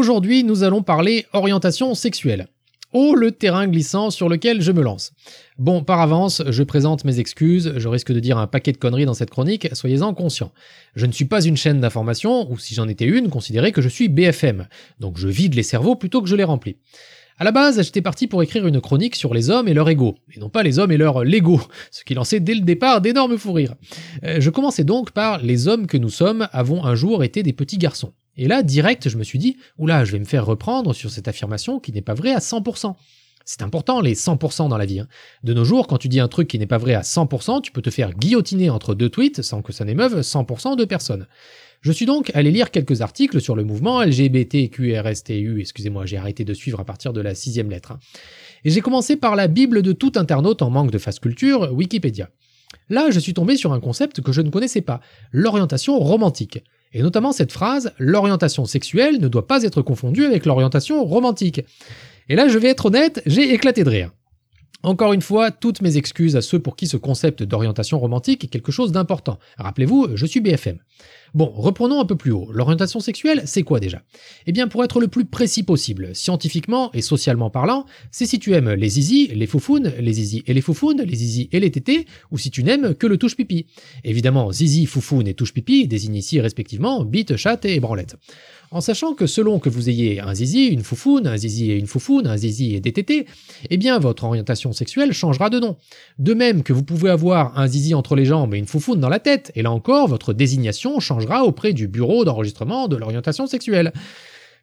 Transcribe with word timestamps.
Aujourd'hui, 0.00 0.44
nous 0.44 0.62
allons 0.62 0.82
parler 0.82 1.26
orientation 1.34 1.94
sexuelle. 1.94 2.46
Oh, 2.94 3.14
le 3.14 3.32
terrain 3.32 3.68
glissant 3.68 4.08
sur 4.08 4.30
lequel 4.30 4.62
je 4.62 4.72
me 4.72 4.80
lance. 4.80 5.12
Bon, 5.58 5.84
par 5.84 6.00
avance, 6.00 6.42
je 6.48 6.62
présente 6.62 7.04
mes 7.04 7.20
excuses, 7.20 7.74
je 7.76 7.86
risque 7.86 8.10
de 8.10 8.18
dire 8.18 8.38
un 8.38 8.46
paquet 8.46 8.72
de 8.72 8.78
conneries 8.78 9.04
dans 9.04 9.12
cette 9.12 9.28
chronique, 9.28 9.68
soyez-en 9.74 10.14
conscients. 10.14 10.52
Je 10.96 11.04
ne 11.04 11.12
suis 11.12 11.26
pas 11.26 11.44
une 11.44 11.58
chaîne 11.58 11.82
d'information, 11.82 12.50
ou 12.50 12.56
si 12.56 12.74
j'en 12.74 12.88
étais 12.88 13.04
une, 13.04 13.28
considérez 13.28 13.72
que 13.72 13.82
je 13.82 13.90
suis 13.90 14.08
BFM, 14.08 14.68
donc 15.00 15.18
je 15.18 15.28
vide 15.28 15.52
les 15.52 15.62
cerveaux 15.62 15.96
plutôt 15.96 16.22
que 16.22 16.30
je 16.30 16.36
les 16.36 16.44
remplis. 16.44 16.78
À 17.36 17.44
la 17.44 17.52
base, 17.52 17.82
j'étais 17.82 18.00
parti 18.00 18.26
pour 18.26 18.42
écrire 18.42 18.66
une 18.66 18.80
chronique 18.80 19.16
sur 19.16 19.34
les 19.34 19.50
hommes 19.50 19.68
et 19.68 19.74
leur 19.74 19.90
ego, 19.90 20.16
et 20.34 20.40
non 20.40 20.48
pas 20.48 20.62
les 20.62 20.78
hommes 20.78 20.92
et 20.92 20.96
leur 20.96 21.24
Lego, 21.24 21.60
ce 21.90 22.04
qui 22.04 22.14
lançait 22.14 22.40
dès 22.40 22.54
le 22.54 22.62
départ 22.62 23.02
d'énormes 23.02 23.36
fous 23.36 23.52
rires. 23.52 23.74
Euh, 24.24 24.40
je 24.40 24.48
commençais 24.48 24.84
donc 24.84 25.10
par 25.10 25.42
les 25.42 25.68
hommes 25.68 25.86
que 25.86 25.98
nous 25.98 26.08
sommes 26.08 26.48
avons 26.52 26.86
un 26.86 26.94
jour 26.94 27.22
été 27.22 27.42
des 27.42 27.52
petits 27.52 27.76
garçons. 27.76 28.14
Et 28.40 28.48
là, 28.48 28.62
direct, 28.62 29.10
je 29.10 29.18
me 29.18 29.22
suis 29.22 29.38
dit, 29.38 29.58
oula, 29.76 30.06
je 30.06 30.12
vais 30.12 30.18
me 30.18 30.24
faire 30.24 30.46
reprendre 30.46 30.94
sur 30.94 31.10
cette 31.10 31.28
affirmation 31.28 31.78
qui 31.78 31.92
n'est 31.92 32.00
pas 32.00 32.14
vraie 32.14 32.32
à 32.32 32.38
100%. 32.38 32.94
C'est 33.44 33.60
important 33.60 34.00
les 34.00 34.14
100% 34.14 34.70
dans 34.70 34.78
la 34.78 34.86
vie. 34.86 35.00
Hein. 35.00 35.08
De 35.44 35.52
nos 35.52 35.66
jours, 35.66 35.86
quand 35.86 35.98
tu 35.98 36.08
dis 36.08 36.20
un 36.20 36.28
truc 36.28 36.48
qui 36.48 36.58
n'est 36.58 36.64
pas 36.64 36.78
vrai 36.78 36.94
à 36.94 37.02
100%, 37.02 37.60
tu 37.60 37.70
peux 37.70 37.82
te 37.82 37.90
faire 37.90 38.14
guillotiner 38.14 38.70
entre 38.70 38.94
deux 38.94 39.10
tweets 39.10 39.42
sans 39.42 39.60
que 39.60 39.74
ça 39.74 39.84
n'émeuve 39.84 40.20
100% 40.20 40.74
de 40.74 40.86
personnes. 40.86 41.26
Je 41.82 41.92
suis 41.92 42.06
donc 42.06 42.30
allé 42.32 42.50
lire 42.50 42.70
quelques 42.70 43.02
articles 43.02 43.42
sur 43.42 43.56
le 43.56 43.64
mouvement 43.64 44.02
LGBTQRSTU, 44.02 45.60
excusez-moi, 45.60 46.06
j'ai 46.06 46.16
arrêté 46.16 46.46
de 46.46 46.54
suivre 46.54 46.80
à 46.80 46.84
partir 46.86 47.12
de 47.12 47.20
la 47.20 47.34
sixième 47.34 47.68
lettre. 47.68 47.92
Hein. 47.92 48.00
Et 48.64 48.70
j'ai 48.70 48.80
commencé 48.80 49.16
par 49.16 49.36
la 49.36 49.48
Bible 49.48 49.82
de 49.82 49.92
tout 49.92 50.12
internaute 50.16 50.62
en 50.62 50.70
manque 50.70 50.92
de 50.92 50.98
fast 50.98 51.20
culture, 51.20 51.70
Wikipédia. 51.74 52.30
Là, 52.88 53.10
je 53.10 53.20
suis 53.20 53.34
tombé 53.34 53.58
sur 53.58 53.74
un 53.74 53.80
concept 53.80 54.22
que 54.22 54.32
je 54.32 54.40
ne 54.40 54.48
connaissais 54.48 54.80
pas, 54.80 55.02
l'orientation 55.30 55.98
romantique. 55.98 56.64
Et 56.92 57.02
notamment 57.02 57.32
cette 57.32 57.52
phrase, 57.52 57.92
l'orientation 57.98 58.64
sexuelle 58.64 59.20
ne 59.20 59.28
doit 59.28 59.46
pas 59.46 59.62
être 59.62 59.82
confondue 59.82 60.24
avec 60.24 60.44
l'orientation 60.44 61.04
romantique. 61.04 61.60
Et 62.28 62.34
là, 62.34 62.48
je 62.48 62.58
vais 62.58 62.68
être 62.68 62.86
honnête, 62.86 63.22
j'ai 63.26 63.54
éclaté 63.54 63.84
de 63.84 63.90
rire. 63.90 64.10
Encore 64.82 65.12
une 65.12 65.20
fois, 65.20 65.50
toutes 65.50 65.82
mes 65.82 65.98
excuses 65.98 66.36
à 66.36 66.40
ceux 66.40 66.58
pour 66.58 66.74
qui 66.74 66.86
ce 66.86 66.96
concept 66.96 67.42
d'orientation 67.42 67.98
romantique 67.98 68.44
est 68.44 68.48
quelque 68.48 68.72
chose 68.72 68.92
d'important. 68.92 69.38
Rappelez-vous, 69.58 70.16
je 70.16 70.26
suis 70.26 70.40
BFM. 70.40 70.78
Bon, 71.32 71.52
reprenons 71.54 72.00
un 72.00 72.04
peu 72.04 72.16
plus 72.16 72.32
haut. 72.32 72.48
L'orientation 72.52 72.98
sexuelle, 72.98 73.42
c'est 73.46 73.62
quoi 73.62 73.78
déjà? 73.78 74.02
Eh 74.46 74.52
bien, 74.52 74.66
pour 74.66 74.82
être 74.82 75.00
le 75.00 75.06
plus 75.06 75.24
précis 75.24 75.62
possible, 75.62 76.14
scientifiquement 76.14 76.90
et 76.92 77.02
socialement 77.02 77.50
parlant, 77.50 77.86
c'est 78.10 78.26
si 78.26 78.40
tu 78.40 78.52
aimes 78.54 78.72
les 78.72 78.88
zizi, 78.88 79.28
les 79.28 79.46
foufounes, 79.46 79.92
les 79.98 80.12
zizi 80.12 80.42
et 80.46 80.54
les 80.54 80.60
foufounes, 80.60 81.02
les 81.02 81.16
zizi 81.16 81.48
et 81.52 81.60
les 81.60 81.70
tétés, 81.70 82.06
ou 82.32 82.38
si 82.38 82.50
tu 82.50 82.64
n'aimes 82.64 82.94
que 82.94 83.06
le 83.06 83.16
touche-pipi. 83.16 83.66
Évidemment, 84.02 84.50
zizi, 84.50 84.86
foufoune 84.86 85.28
et 85.28 85.34
touche-pipi 85.34 85.86
désignent 85.86 86.16
ici 86.16 86.40
respectivement 86.40 87.04
bite, 87.04 87.36
chatte 87.36 87.64
et 87.64 87.78
branlette 87.78 88.16
en 88.70 88.80
sachant 88.80 89.14
que 89.14 89.26
selon 89.26 89.58
que 89.58 89.68
vous 89.68 89.88
ayez 89.88 90.20
un 90.20 90.34
zizi, 90.34 90.66
une 90.66 90.82
foufoune, 90.82 91.26
un 91.26 91.36
zizi 91.36 91.72
et 91.72 91.76
une 91.76 91.86
foufoune, 91.86 92.26
un 92.26 92.36
zizi 92.36 92.74
et 92.74 92.80
des 92.80 92.92
tétés, 92.92 93.26
eh 93.68 93.76
bien 93.76 93.98
votre 93.98 94.24
orientation 94.24 94.72
sexuelle 94.72 95.12
changera 95.12 95.50
de 95.50 95.58
nom. 95.58 95.76
De 96.18 96.34
même 96.34 96.62
que 96.62 96.72
vous 96.72 96.84
pouvez 96.84 97.10
avoir 97.10 97.58
un 97.58 97.66
zizi 97.66 97.94
entre 97.94 98.14
les 98.14 98.24
jambes 98.24 98.54
et 98.54 98.58
une 98.58 98.66
foufoune 98.66 99.00
dans 99.00 99.08
la 99.08 99.18
tête, 99.18 99.50
et 99.56 99.62
là 99.62 99.72
encore, 99.72 100.06
votre 100.06 100.32
désignation 100.32 100.89
changera 100.98 101.44
auprès 101.44 101.72
du 101.72 101.86
bureau 101.86 102.24
d'enregistrement 102.24 102.88
de 102.88 102.96
l'orientation 102.96 103.46
sexuelle. 103.46 103.92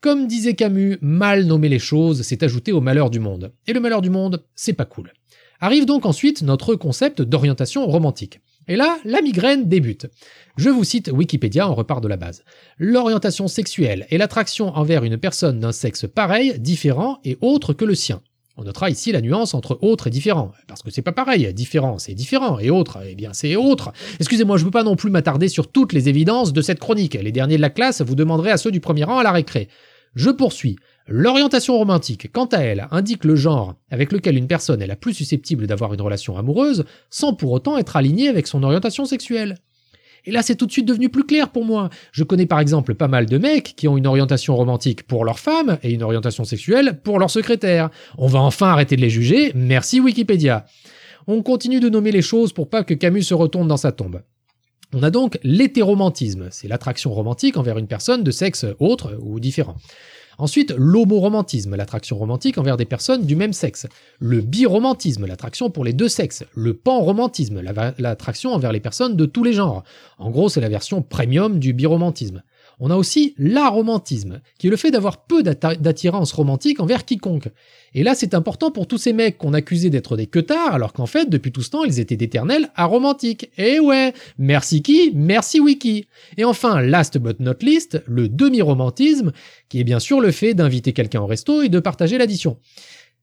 Comme 0.00 0.26
disait 0.26 0.54
Camus, 0.54 0.98
mal 1.00 1.44
nommer 1.44 1.68
les 1.68 1.78
choses, 1.78 2.22
c'est 2.22 2.42
ajouter 2.42 2.70
au 2.70 2.80
malheur 2.80 3.10
du 3.10 3.18
monde. 3.18 3.52
Et 3.66 3.72
le 3.72 3.80
malheur 3.80 4.02
du 4.02 4.10
monde, 4.10 4.44
c'est 4.54 4.72
pas 4.72 4.84
cool. 4.84 5.12
Arrive 5.60 5.86
donc 5.86 6.06
ensuite 6.06 6.42
notre 6.42 6.74
concept 6.74 7.22
d'orientation 7.22 7.86
romantique. 7.86 8.40
Et 8.68 8.76
là, 8.76 8.98
la 9.04 9.22
migraine 9.22 9.68
débute. 9.68 10.06
Je 10.56 10.70
vous 10.70 10.84
cite 10.84 11.10
Wikipédia, 11.12 11.68
on 11.68 11.74
repart 11.74 12.02
de 12.02 12.08
la 12.08 12.16
base. 12.16 12.44
L'orientation 12.78 13.48
sexuelle 13.48 14.06
est 14.10 14.18
l'attraction 14.18 14.68
envers 14.76 15.04
une 15.04 15.18
personne 15.18 15.60
d'un 15.60 15.72
sexe 15.72 16.06
pareil, 16.12 16.58
différent 16.58 17.18
et 17.24 17.38
autre 17.40 17.72
que 17.72 17.84
le 17.84 17.94
sien. 17.94 18.22
On 18.56 18.64
notera 18.64 18.90
ici 18.90 19.12
la 19.12 19.22
nuance 19.22 19.54
entre 19.54 19.78
autre 19.80 20.08
et 20.08 20.10
différent, 20.10 20.52
parce 20.68 20.82
que 20.82 20.90
c'est 20.90 21.00
pas 21.00 21.12
pareil, 21.12 21.52
différent 21.54 21.98
c'est 21.98 22.12
différent, 22.12 22.58
et 22.58 22.70
autre, 22.70 22.98
eh 23.08 23.14
bien 23.14 23.32
c'est 23.32 23.56
autre. 23.56 23.92
Excusez-moi, 24.20 24.58
je 24.58 24.64
ne 24.64 24.66
peux 24.68 24.78
pas 24.78 24.84
non 24.84 24.94
plus 24.94 25.10
m'attarder 25.10 25.48
sur 25.48 25.72
toutes 25.72 25.94
les 25.94 26.10
évidences 26.10 26.52
de 26.52 26.60
cette 26.60 26.78
chronique, 26.78 27.14
les 27.14 27.32
derniers 27.32 27.56
de 27.56 27.62
la 27.62 27.70
classe 27.70 28.02
vous 28.02 28.14
demanderez 28.14 28.50
à 28.50 28.58
ceux 28.58 28.70
du 28.70 28.80
premier 28.80 29.04
rang 29.04 29.18
à 29.18 29.22
la 29.22 29.32
récré. 29.32 29.68
Je 30.14 30.30
poursuis. 30.30 30.76
L'orientation 31.08 31.78
romantique, 31.78 32.30
quant 32.30 32.44
à 32.46 32.58
elle, 32.58 32.86
indique 32.90 33.24
le 33.24 33.34
genre 33.34 33.74
avec 33.90 34.12
lequel 34.12 34.36
une 34.36 34.46
personne 34.46 34.82
est 34.82 34.86
la 34.86 34.96
plus 34.96 35.14
susceptible 35.14 35.66
d'avoir 35.66 35.94
une 35.94 36.02
relation 36.02 36.36
amoureuse, 36.36 36.84
sans 37.10 37.34
pour 37.34 37.52
autant 37.52 37.78
être 37.78 37.96
alignée 37.96 38.28
avec 38.28 38.46
son 38.46 38.62
orientation 38.62 39.04
sexuelle. 39.04 39.56
Et 40.24 40.30
là, 40.30 40.42
c'est 40.42 40.54
tout 40.54 40.66
de 40.66 40.72
suite 40.72 40.86
devenu 40.86 41.08
plus 41.08 41.24
clair 41.24 41.50
pour 41.50 41.64
moi. 41.64 41.90
Je 42.12 42.22
connais 42.24 42.46
par 42.46 42.60
exemple 42.60 42.94
pas 42.94 43.08
mal 43.08 43.26
de 43.26 43.38
mecs 43.38 43.74
qui 43.76 43.88
ont 43.88 43.96
une 43.96 44.06
orientation 44.06 44.54
romantique 44.54 45.02
pour 45.04 45.24
leur 45.24 45.38
femme 45.38 45.78
et 45.82 45.92
une 45.92 46.02
orientation 46.02 46.44
sexuelle 46.44 47.00
pour 47.02 47.18
leur 47.18 47.30
secrétaire. 47.30 47.90
On 48.18 48.28
va 48.28 48.40
enfin 48.40 48.68
arrêter 48.68 48.96
de 48.96 49.00
les 49.00 49.10
juger, 49.10 49.52
merci 49.54 50.00
Wikipédia. 50.00 50.66
On 51.26 51.42
continue 51.42 51.80
de 51.80 51.88
nommer 51.88 52.12
les 52.12 52.22
choses 52.22 52.52
pour 52.52 52.68
pas 52.68 52.84
que 52.84 52.94
Camus 52.94 53.22
se 53.22 53.34
retourne 53.34 53.68
dans 53.68 53.76
sa 53.76 53.92
tombe. 53.92 54.22
On 54.94 55.02
a 55.02 55.10
donc 55.10 55.38
l'hétéromantisme, 55.42 56.48
c'est 56.50 56.68
l'attraction 56.68 57.12
romantique 57.12 57.56
envers 57.56 57.78
une 57.78 57.86
personne 57.86 58.22
de 58.22 58.30
sexe 58.30 58.66
autre 58.78 59.16
ou 59.20 59.40
différent. 59.40 59.76
Ensuite, 60.42 60.74
l'homoromantisme, 60.76 61.76
l'attraction 61.76 62.18
romantique 62.18 62.58
envers 62.58 62.76
des 62.76 62.84
personnes 62.84 63.24
du 63.24 63.36
même 63.36 63.52
sexe. 63.52 63.86
Le 64.18 64.40
biromantisme, 64.40 65.24
l'attraction 65.24 65.70
pour 65.70 65.84
les 65.84 65.92
deux 65.92 66.08
sexes. 66.08 66.42
Le 66.56 66.74
panromantisme, 66.74 67.62
l'attraction 67.98 68.52
envers 68.52 68.72
les 68.72 68.80
personnes 68.80 69.14
de 69.14 69.24
tous 69.24 69.44
les 69.44 69.52
genres. 69.52 69.84
En 70.18 70.30
gros, 70.30 70.48
c'est 70.48 70.60
la 70.60 70.68
version 70.68 71.00
premium 71.00 71.60
du 71.60 71.72
biromantisme. 71.72 72.42
On 72.80 72.90
a 72.90 72.96
aussi 72.96 73.34
l'aromantisme, 73.38 74.40
qui 74.58 74.66
est 74.66 74.70
le 74.70 74.76
fait 74.76 74.90
d'avoir 74.90 75.24
peu 75.24 75.42
d'attirance 75.42 76.32
romantique 76.32 76.80
envers 76.80 77.04
quiconque. 77.04 77.48
Et 77.94 78.02
là, 78.02 78.14
c'est 78.14 78.34
important 78.34 78.70
pour 78.70 78.86
tous 78.86 78.98
ces 78.98 79.12
mecs 79.12 79.38
qu'on 79.38 79.52
accusait 79.52 79.90
d'être 79.90 80.16
des 80.16 80.26
queutards, 80.26 80.74
alors 80.74 80.92
qu'en 80.92 81.06
fait, 81.06 81.28
depuis 81.28 81.52
tout 81.52 81.62
ce 81.62 81.70
temps, 81.70 81.84
ils 81.84 82.00
étaient 82.00 82.16
d'éternels 82.16 82.70
aromantiques. 82.74 83.50
Et 83.58 83.80
ouais, 83.80 84.14
merci 84.38 84.82
qui 84.82 85.12
Merci 85.14 85.60
Wiki. 85.60 86.06
Et 86.36 86.44
enfin, 86.44 86.80
last 86.80 87.18
but 87.18 87.38
not 87.40 87.54
least, 87.60 88.02
le 88.06 88.28
demi-romantisme, 88.28 89.32
qui 89.68 89.80
est 89.80 89.84
bien 89.84 90.00
sûr 90.00 90.20
le 90.20 90.30
fait 90.30 90.54
d'inviter 90.54 90.92
quelqu'un 90.92 91.20
au 91.20 91.26
resto 91.26 91.62
et 91.62 91.68
de 91.68 91.80
partager 91.80 92.18
l'addition. 92.18 92.58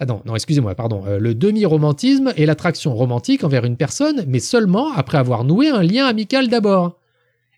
Ah 0.00 0.06
non, 0.06 0.22
non, 0.24 0.34
excusez-moi, 0.34 0.74
pardon. 0.74 1.04
Euh, 1.06 1.18
le 1.18 1.34
demi-romantisme 1.34 2.32
est 2.36 2.46
l'attraction 2.46 2.94
romantique 2.94 3.44
envers 3.44 3.64
une 3.64 3.76
personne, 3.76 4.24
mais 4.26 4.40
seulement 4.40 4.92
après 4.92 5.18
avoir 5.18 5.44
noué 5.44 5.68
un 5.68 5.82
lien 5.82 6.06
amical 6.06 6.48
d'abord. 6.48 6.98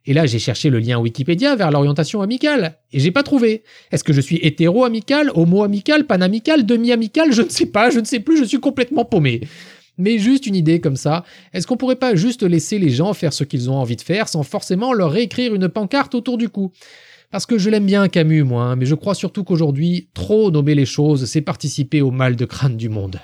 Et 0.07 0.13
là, 0.13 0.25
j'ai 0.27 0.39
cherché 0.39 0.71
le 0.71 0.79
lien 0.79 0.99
Wikipédia 0.99 1.57
vers 1.57 1.71
l'orientation 1.71 2.23
amicale, 2.23 2.79
et 2.93 3.01
j'ai 3.01 3.11
pas 3.11 3.25
trouvé. 3.25 3.65
Est-ce 3.91 4.05
que 4.05 4.13
je 4.13 4.21
suis 4.21 4.39
hétéro-amical, 4.41 5.31
homo-amical, 5.35 6.07
panamical, 6.07 6.65
demi-amical? 6.65 7.33
Je 7.33 7.43
ne 7.43 7.49
sais 7.49 7.67
pas, 7.67 7.91
je 7.91 7.99
ne 7.99 8.05
sais 8.05 8.21
plus, 8.21 8.39
je 8.39 8.45
suis 8.45 8.61
complètement 8.61 9.05
paumé. 9.05 9.41
Mais 9.99 10.19
juste 10.19 10.47
une 10.47 10.55
idée 10.55 10.81
comme 10.81 10.97
ça, 10.97 11.25
est-ce 11.53 11.67
qu'on 11.67 11.77
pourrait 11.77 11.97
pas 11.97 12.15
juste 12.15 12.43
laisser 12.43 12.79
les 12.79 12.91
gens 12.91 13.15
faire 13.15 13.33
ce 13.33 13.45
qu'ils 13.45 13.71
ont 13.71 13.77
envie 13.77 13.97
de 13.97 14.03
faire 14.03 14.29
sans 14.29 14.43
forcément 14.43 14.93
leur 14.93 15.11
réécrire 15.11 15.55
une 15.55 15.69
pancarte 15.69 16.15
autour 16.15 16.39
du 16.39 16.49
cou? 16.49 16.71
Parce 17.33 17.47
que 17.47 17.59
je 17.59 17.71
l'aime 17.71 17.87
bien 17.87 18.07
Camus, 18.09 18.45
moi, 18.45 18.65
hein, 18.65 18.77
mais 18.77 18.87
je 18.87 18.95
crois 18.95 19.15
surtout 19.15 19.43
qu'aujourd'hui, 19.43 20.09
trop 20.15 20.51
nommer 20.51 20.75
les 20.75 20.87
choses, 20.87 21.25
c'est 21.25 21.41
participer 21.41 22.01
au 22.01 22.11
mal 22.11 22.37
de 22.37 22.45
crâne 22.45 22.77
du 22.77 22.89
monde. 22.89 23.19